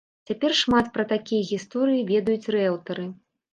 [0.29, 3.09] Цяпер шмат пра такія гісторыі ведаюць рыэлтары.